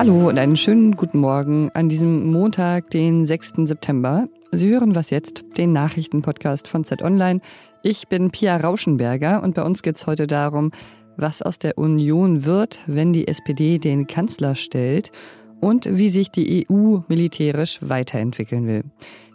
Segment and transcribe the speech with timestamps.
[0.00, 3.66] Hallo und einen schönen guten Morgen an diesem Montag, den 6.
[3.66, 4.28] September.
[4.50, 7.42] Sie hören was jetzt, den Nachrichtenpodcast von Z Online.
[7.82, 10.70] Ich bin Pia Rauschenberger und bei uns geht es heute darum,
[11.18, 15.12] was aus der Union wird, wenn die SPD den Kanzler stellt
[15.60, 18.84] und wie sich die EU militärisch weiterentwickeln will.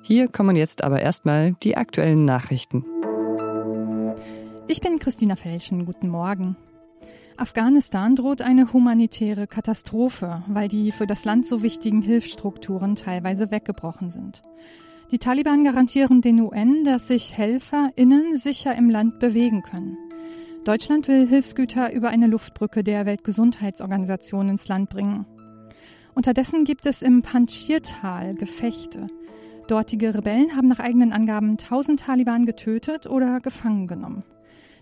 [0.01, 2.83] Hier kommen jetzt aber erstmal die aktuellen Nachrichten.
[4.67, 5.85] Ich bin Christina Felschen.
[5.85, 6.57] Guten Morgen.
[7.37, 14.09] Afghanistan droht eine humanitäre Katastrophe, weil die für das Land so wichtigen Hilfsstrukturen teilweise weggebrochen
[14.09, 14.41] sind.
[15.11, 19.97] Die Taliban garantieren den UN, dass sich HelferInnen sicher im Land bewegen können.
[20.63, 25.25] Deutschland will Hilfsgüter über eine Luftbrücke der Weltgesundheitsorganisation ins Land bringen.
[26.15, 29.07] Unterdessen gibt es im Panjshir-Tal Gefechte.
[29.67, 34.23] Dortige Rebellen haben nach eigenen Angaben 1000 Taliban getötet oder gefangen genommen.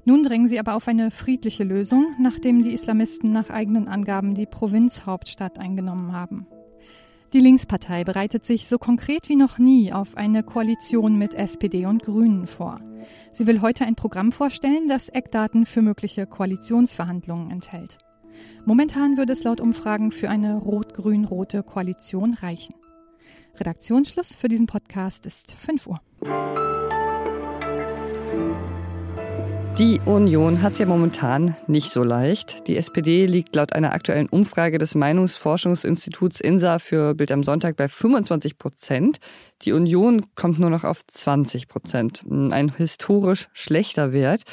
[0.05, 4.45] Nun drängen sie aber auf eine friedliche Lösung, nachdem die Islamisten nach eigenen Angaben die
[4.45, 6.45] Provinzhauptstadt eingenommen haben.
[7.31, 12.03] Die Linkspartei bereitet sich so konkret wie noch nie auf eine Koalition mit SPD und
[12.03, 12.79] Grünen vor.
[13.31, 17.97] Sie will heute ein Programm vorstellen, das Eckdaten für mögliche Koalitionsverhandlungen enthält.
[18.65, 22.75] Momentan würde es laut Umfragen für eine rot-grün-rote Koalition reichen.
[23.55, 26.01] Redaktionsschluss für diesen Podcast ist 5 Uhr.
[29.79, 32.67] Die Union hat es ja momentan nicht so leicht.
[32.67, 37.87] Die SPD liegt laut einer aktuellen Umfrage des Meinungsforschungsinstituts INSA für Bild am Sonntag bei
[37.87, 39.17] 25 Prozent.
[39.63, 42.23] Die Union kommt nur noch auf 20 Prozent.
[42.29, 44.43] Ein historisch schlechter Wert.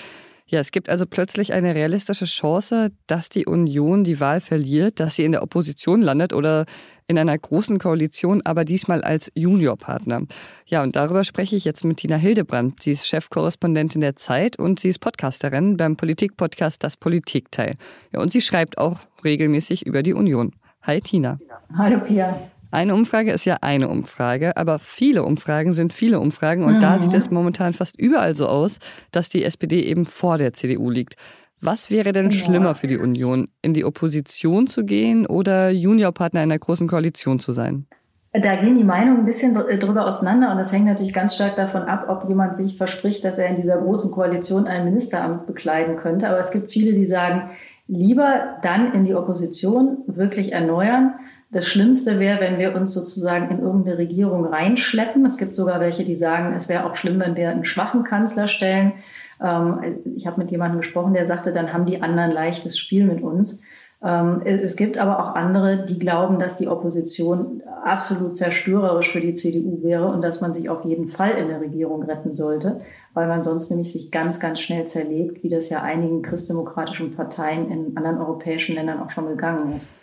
[0.46, 5.16] Ja, es gibt also plötzlich eine realistische Chance, dass die Union die Wahl verliert, dass
[5.16, 6.64] sie in der Opposition landet oder
[7.10, 10.22] in einer großen Koalition, aber diesmal als Juniorpartner.
[10.64, 12.80] Ja, und darüber spreche ich jetzt mit Tina Hildebrandt.
[12.80, 17.74] Sie ist Chefkorrespondentin der Zeit und sie ist Podcasterin beim Politikpodcast Das Politikteil.
[18.12, 20.52] Ja, und sie schreibt auch regelmäßig über die Union.
[20.82, 21.40] Hi Tina.
[21.76, 22.38] Hallo Pia.
[22.70, 26.80] Eine Umfrage ist ja eine Umfrage, aber viele Umfragen sind viele Umfragen und mhm.
[26.80, 28.78] da sieht es momentan fast überall so aus,
[29.10, 31.16] dass die SPD eben vor der CDU liegt.
[31.60, 36.50] Was wäre denn schlimmer für die Union, in die Opposition zu gehen oder Juniorpartner in
[36.50, 37.86] einer großen Koalition zu sein?
[38.32, 41.82] Da gehen die Meinungen ein bisschen drüber auseinander und das hängt natürlich ganz stark davon
[41.82, 46.28] ab, ob jemand sich verspricht, dass er in dieser großen Koalition ein Ministeramt bekleiden könnte.
[46.28, 47.50] Aber es gibt viele, die sagen,
[47.88, 51.14] lieber dann in die Opposition wirklich erneuern
[51.52, 55.24] das Schlimmste wäre, wenn wir uns sozusagen in irgendeine Regierung reinschleppen.
[55.24, 58.46] Es gibt sogar welche, die sagen, es wäre auch schlimm, wenn wir einen schwachen Kanzler
[58.46, 58.92] stellen.
[59.42, 63.22] Ähm, ich habe mit jemandem gesprochen, der sagte, dann haben die anderen leichtes Spiel mit
[63.22, 63.64] uns.
[64.02, 69.34] Ähm, es gibt aber auch andere, die glauben, dass die Opposition absolut zerstörerisch für die
[69.34, 72.78] CDU wäre und dass man sich auf jeden Fall in der Regierung retten sollte,
[73.14, 77.70] weil man sonst nämlich sich ganz, ganz schnell zerlegt, wie das ja einigen christdemokratischen Parteien
[77.70, 80.00] in anderen europäischen Ländern auch schon gegangen ist.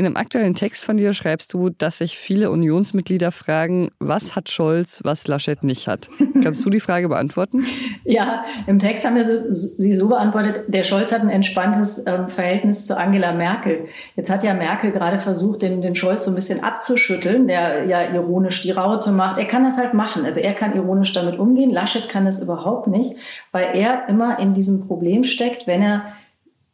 [0.00, 4.48] In einem aktuellen Text von dir schreibst du, dass sich viele Unionsmitglieder fragen, was hat
[4.48, 6.08] Scholz, was Laschet nicht hat.
[6.42, 7.62] Kannst du die Frage beantworten?
[8.02, 12.28] Ja, im Text haben wir so, sie so beantwortet, der Scholz hat ein entspanntes ähm,
[12.28, 13.84] Verhältnis zu Angela Merkel.
[14.16, 18.10] Jetzt hat ja Merkel gerade versucht, den, den Scholz so ein bisschen abzuschütteln, der ja
[18.10, 19.38] ironisch die Raute macht.
[19.38, 20.24] Er kann das halt machen.
[20.24, 21.70] Also er kann ironisch damit umgehen.
[21.70, 23.14] Laschet kann das überhaupt nicht,
[23.52, 26.06] weil er immer in diesem Problem steckt, wenn er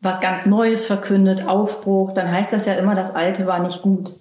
[0.01, 4.13] was ganz Neues verkündet, Aufbruch, dann heißt das ja immer, das Alte war nicht gut.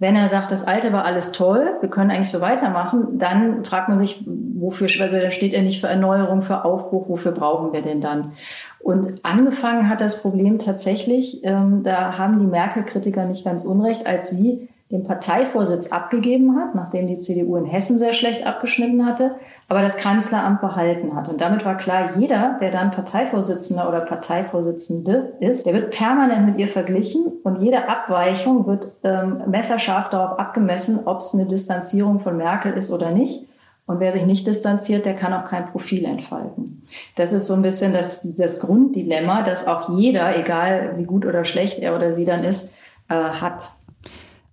[0.00, 3.88] Wenn er sagt, das Alte war alles toll, wir können eigentlich so weitermachen, dann fragt
[3.88, 7.80] man sich, wofür, also dann steht er nicht für Erneuerung, für Aufbruch, wofür brauchen wir
[7.80, 8.32] denn dann?
[8.80, 14.30] Und angefangen hat das Problem tatsächlich, ähm, da haben die Merkel-Kritiker nicht ganz unrecht, als
[14.30, 19.36] sie den Parteivorsitz abgegeben hat, nachdem die CDU in Hessen sehr schlecht abgeschnitten hatte,
[19.68, 21.28] aber das Kanzleramt behalten hat.
[21.30, 26.58] Und damit war klar, jeder, der dann Parteivorsitzender oder Parteivorsitzende ist, der wird permanent mit
[26.58, 32.36] ihr verglichen und jede Abweichung wird ähm, messerscharf darauf abgemessen, ob es eine Distanzierung von
[32.36, 33.48] Merkel ist oder nicht.
[33.86, 36.82] Und wer sich nicht distanziert, der kann auch kein Profil entfalten.
[37.16, 41.44] Das ist so ein bisschen das, das Grunddilemma, das auch jeder, egal wie gut oder
[41.44, 42.74] schlecht er oder sie dann ist,
[43.08, 43.70] äh, hat.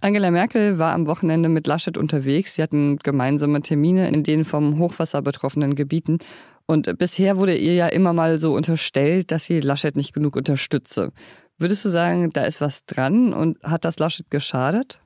[0.03, 2.55] Angela Merkel war am Wochenende mit Laschet unterwegs.
[2.55, 6.17] Sie hatten gemeinsame Termine in den vom Hochwasser betroffenen Gebieten.
[6.65, 11.11] Und bisher wurde ihr ja immer mal so unterstellt, dass sie Laschet nicht genug unterstütze.
[11.59, 15.01] Würdest du sagen, da ist was dran und hat das Laschet geschadet?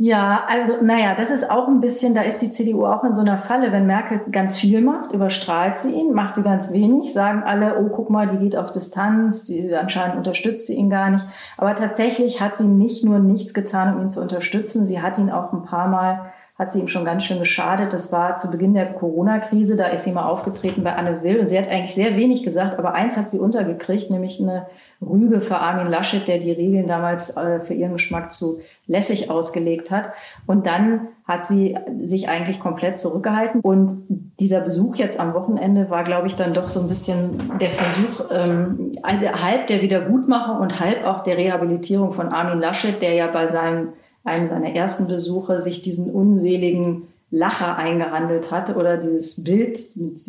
[0.00, 3.20] Ja, also naja, das ist auch ein bisschen, da ist die CDU auch in so
[3.20, 3.72] einer Falle.
[3.72, 7.88] Wenn Merkel ganz viel macht, überstrahlt sie ihn, macht sie ganz wenig, sagen alle, oh,
[7.88, 11.24] guck mal, die geht auf Distanz, die, anscheinend unterstützt sie ihn gar nicht.
[11.56, 15.30] Aber tatsächlich hat sie nicht nur nichts getan, um ihn zu unterstützen, sie hat ihn
[15.30, 17.92] auch ein paar Mal hat sie ihm schon ganz schön geschadet.
[17.92, 21.48] Das war zu Beginn der Corona-Krise, da ist sie mal aufgetreten bei Anne Will und
[21.48, 24.66] sie hat eigentlich sehr wenig gesagt, aber eins hat sie untergekriegt, nämlich eine
[25.00, 28.58] Rüge für Armin Laschet, der die Regeln damals äh, für ihren Geschmack zu
[28.88, 30.08] lässig ausgelegt hat.
[30.46, 33.60] Und dann hat sie sich eigentlich komplett zurückgehalten.
[33.60, 33.92] Und
[34.40, 38.30] dieser Besuch jetzt am Wochenende war, glaube ich, dann doch so ein bisschen der Versuch,
[38.32, 43.46] ähm, halb der Wiedergutmachung und halb auch der Rehabilitierung von Armin Laschet, der ja bei
[43.46, 43.90] seinem
[44.24, 49.78] einem seiner ersten Besuche sich diesen unseligen Lacher eingehandelt hat oder dieses Bild,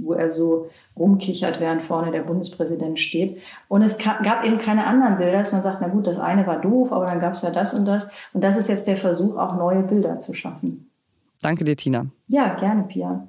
[0.03, 3.37] wo er so rumkichert, während vorne der Bundespräsident steht.
[3.69, 6.59] Und es gab eben keine anderen Bilder, dass man sagt, na gut, das eine war
[6.59, 8.11] doof, aber dann gab es ja das und das.
[8.33, 10.89] Und das ist jetzt der Versuch, auch neue Bilder zu schaffen.
[11.41, 12.07] Danke dir, Tina.
[12.27, 13.27] Ja, gerne, Pia.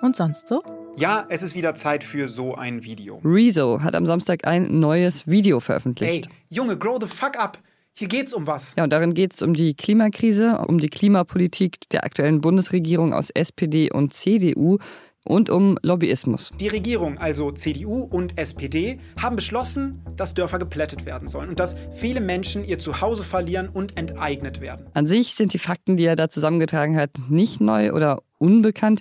[0.00, 0.62] Und sonst so?
[0.96, 3.20] Ja, es ist wieder Zeit für so ein Video.
[3.24, 6.26] Rezo hat am Samstag ein neues Video veröffentlicht.
[6.26, 7.58] Ey, Junge, grow the fuck up.
[7.94, 8.76] Hier geht's um was.
[8.76, 13.30] Ja, und darin geht es um die Klimakrise, um die Klimapolitik der aktuellen Bundesregierung aus
[13.30, 14.78] SPD und CDU
[15.24, 16.52] und um Lobbyismus.
[16.60, 21.74] Die Regierung, also CDU und SPD, haben beschlossen, dass Dörfer geplättet werden sollen und dass
[21.94, 24.86] viele Menschen ihr Zuhause verlieren und enteignet werden.
[24.94, 29.00] An sich sind die Fakten, die er da zusammengetragen hat, nicht neu oder unbekannt.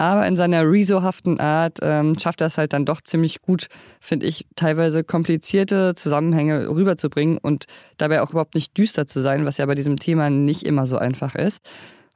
[0.00, 3.66] Aber in seiner Rezo-haften Art ähm, schafft er es halt dann doch ziemlich gut,
[4.00, 7.66] finde ich, teilweise komplizierte Zusammenhänge rüberzubringen und
[7.98, 10.96] dabei auch überhaupt nicht düster zu sein, was ja bei diesem Thema nicht immer so
[10.96, 11.68] einfach ist.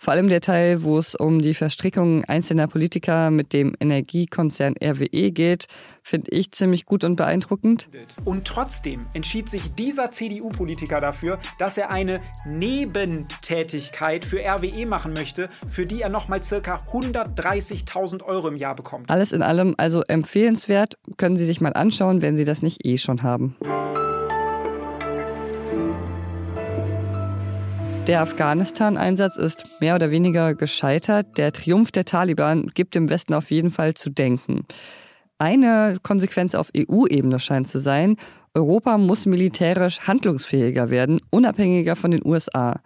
[0.05, 5.31] Vor allem der Teil, wo es um die Verstrickung einzelner Politiker mit dem Energiekonzern RWE
[5.31, 5.65] geht,
[6.03, 7.89] finde ich ziemlich gut und beeindruckend.
[8.27, 15.49] Und trotzdem entschied sich dieser CDU-Politiker dafür, dass er eine Nebentätigkeit für RWE machen möchte,
[15.71, 19.09] für die er nochmal circa 130.000 Euro im Jahr bekommt.
[19.09, 22.99] Alles in allem also empfehlenswert, können Sie sich mal anschauen, wenn Sie das nicht eh
[22.99, 23.57] schon haben.
[28.07, 31.39] Der Afghanistan-Einsatz ist mehr oder weniger gescheitert.
[31.39, 34.67] Der Triumph der Taliban gibt dem Westen auf jeden Fall zu denken.
[35.39, 38.17] Eine Konsequenz auf EU-Ebene scheint zu sein,
[38.53, 42.83] Europa muss militärisch handlungsfähiger werden, unabhängiger von den USA.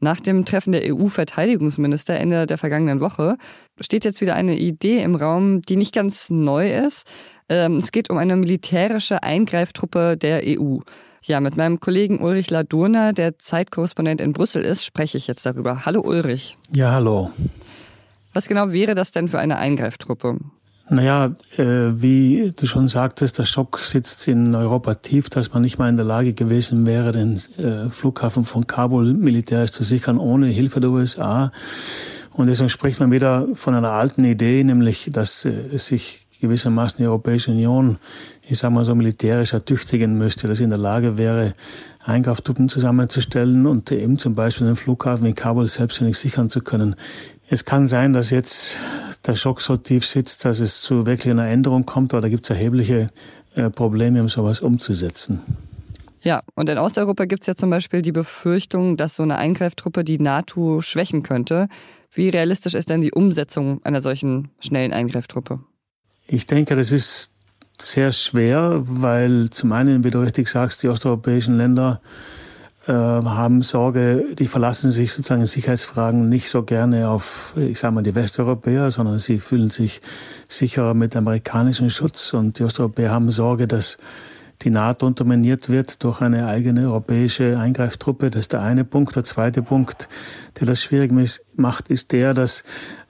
[0.00, 3.36] Nach dem Treffen der EU-Verteidigungsminister Ende der vergangenen Woche
[3.80, 7.08] steht jetzt wieder eine Idee im Raum, die nicht ganz neu ist.
[7.48, 10.80] Ähm, es geht um eine militärische Eingreiftruppe der EU.
[11.22, 15.84] Ja, mit meinem Kollegen Ulrich Ladurna, der Zeitkorrespondent in Brüssel ist, spreche ich jetzt darüber.
[15.84, 16.56] Hallo Ulrich.
[16.72, 17.30] Ja, hallo.
[18.32, 20.38] Was genau wäre das denn für eine Eingreiftruppe?
[20.90, 21.64] Naja, äh,
[22.00, 25.96] wie du schon sagtest, der Schock sitzt in Europa tief, dass man nicht mal in
[25.96, 30.90] der Lage gewesen wäre, den äh, Flughafen von Kabul militärisch zu sichern, ohne Hilfe der
[30.90, 31.52] USA.
[32.32, 37.06] Und deswegen spricht man wieder von einer alten Idee, nämlich, dass äh, sich gewissermaßen die
[37.06, 37.98] Europäische Union,
[38.42, 41.54] ich sage mal so militärisch ertüchtigen müsste, dass sie in der Lage wäre,
[42.04, 46.96] Eingreiftruppen zusammenzustellen und eben zum Beispiel den Flughafen in Kabul selbstständig sichern zu können.
[47.48, 48.78] Es kann sein, dass jetzt
[49.26, 52.44] der Schock so tief sitzt, dass es zu wirklich einer Änderung kommt, aber da gibt
[52.44, 53.08] es erhebliche
[53.54, 55.40] äh, Probleme, um sowas umzusetzen.
[56.20, 60.04] Ja, und in Osteuropa gibt es ja zum Beispiel die Befürchtung, dass so eine Eingreiftruppe
[60.04, 61.68] die NATO schwächen könnte.
[62.12, 65.60] Wie realistisch ist denn die Umsetzung einer solchen schnellen Eingreiftruppe?
[66.30, 67.30] Ich denke, das ist
[67.80, 72.02] sehr schwer, weil zum einen, wie du richtig sagst, die osteuropäischen Länder
[72.86, 77.94] äh, haben Sorge, die verlassen sich sozusagen in Sicherheitsfragen nicht so gerne auf, ich sage
[77.94, 80.02] mal, die Westeuropäer, sondern sie fühlen sich
[80.50, 83.96] sicherer mit amerikanischem Schutz und die Osteuropäer haben Sorge, dass
[84.60, 88.30] die NATO unterminiert wird durch eine eigene europäische Eingreiftruppe.
[88.30, 89.16] Das ist der eine Punkt.
[89.16, 90.08] Der zweite Punkt,
[90.60, 91.10] der das schwierig
[91.56, 92.64] macht, ist der, dass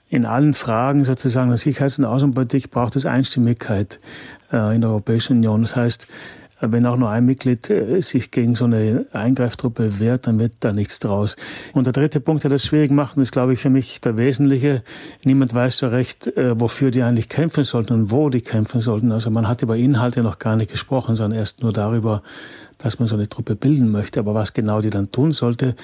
[0.09, 3.99] in allen Fragen sozusagen der Sicherheits- und Außenpolitik braucht es Einstimmigkeit
[4.51, 5.61] äh, in der Europäischen Union.
[5.61, 6.07] Das heißt,
[6.61, 10.53] äh, wenn auch nur ein Mitglied äh, sich gegen so eine Eingreiftruppe wehrt, dann wird
[10.61, 11.35] da nichts draus.
[11.73, 14.83] Und der dritte Punkt, der das schwierig macht, ist, glaube ich, für mich der wesentliche.
[15.23, 19.11] Niemand weiß so recht, äh, wofür die eigentlich kämpfen sollten und wo die kämpfen sollten.
[19.11, 22.23] Also man hat über Inhalte noch gar nicht gesprochen, sondern erst nur darüber,
[22.77, 24.19] dass man so eine Truppe bilden möchte.
[24.19, 25.75] Aber was genau die dann tun sollte,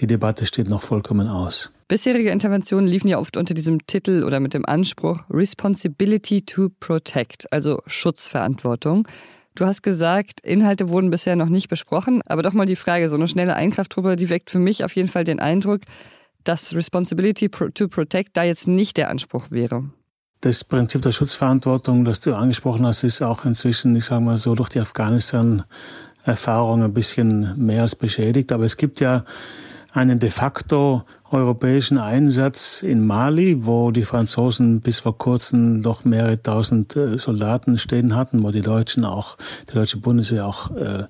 [0.00, 1.73] die Debatte steht noch vollkommen aus.
[1.86, 7.52] Bisherige Interventionen liefen ja oft unter diesem Titel oder mit dem Anspruch Responsibility to Protect,
[7.52, 9.06] also Schutzverantwortung.
[9.54, 13.16] Du hast gesagt, Inhalte wurden bisher noch nicht besprochen, aber doch mal die Frage, so
[13.16, 15.82] eine schnelle Einkrafttruppe, die weckt für mich auf jeden Fall den Eindruck,
[16.42, 19.84] dass Responsibility to Protect da jetzt nicht der Anspruch wäre.
[20.40, 24.54] Das Prinzip der Schutzverantwortung, das du angesprochen hast, ist auch inzwischen, ich sage mal so,
[24.54, 28.52] durch die Afghanistan-Erfahrung ein bisschen mehr als beschädigt.
[28.52, 29.24] Aber es gibt ja
[29.94, 36.42] einen de facto europäischen Einsatz in Mali, wo die Franzosen bis vor kurzem doch mehrere
[36.42, 39.36] tausend äh, Soldaten stehen hatten, wo die Deutschen auch,
[39.70, 41.04] die deutsche Bundeswehr auch äh,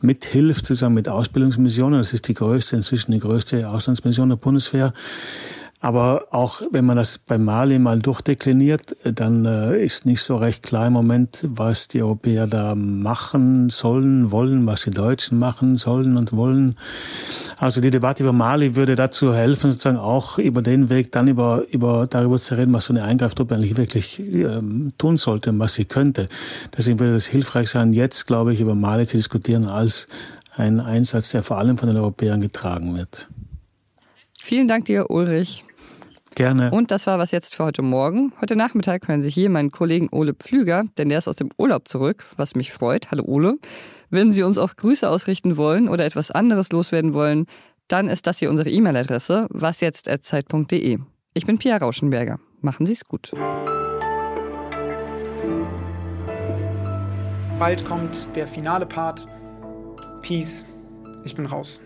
[0.00, 1.98] mithilft, zusammen mit Ausbildungsmissionen.
[1.98, 4.92] Das ist die größte, inzwischen die größte Auslandsmission der Bundeswehr.
[5.80, 10.64] Aber auch wenn man das bei Mali mal durchdekliniert, dann äh, ist nicht so recht
[10.64, 16.16] klar im Moment, was die Europäer da machen sollen, wollen, was die Deutschen machen sollen
[16.16, 16.76] und wollen.
[17.58, 21.62] Also die Debatte über Mali würde dazu helfen, sozusagen auch über den Weg dann über,
[21.70, 25.74] über darüber zu reden, was so eine Eingreiftruppe eigentlich wirklich ähm, tun sollte und was
[25.74, 26.26] sie könnte.
[26.76, 30.08] Deswegen würde es hilfreich sein, jetzt, glaube ich, über Mali zu diskutieren als
[30.56, 33.28] ein Einsatz, der vor allem von den Europäern getragen wird.
[34.42, 35.64] Vielen Dank dir, Ulrich.
[36.38, 36.70] Gerne.
[36.70, 38.32] Und das war was jetzt für heute Morgen.
[38.40, 41.88] Heute Nachmittag hören Sie hier meinen Kollegen Ole Pflüger, denn der ist aus dem Urlaub
[41.88, 43.10] zurück, was mich freut.
[43.10, 43.56] Hallo Ole.
[44.08, 47.46] Wenn Sie uns auch Grüße ausrichten wollen oder etwas anderes loswerden wollen,
[47.88, 50.98] dann ist das hier unsere E-Mail-Adresse wasjetzt.zeit.de.
[51.34, 52.38] Ich bin Pia Rauschenberger.
[52.60, 53.32] Machen Sie es gut.
[57.58, 59.26] Bald kommt der finale Part.
[60.22, 60.64] Peace.
[61.24, 61.80] Ich bin raus.